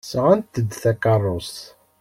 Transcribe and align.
Sɣant-d 0.09 0.69
takeṛṛust. 0.81 1.59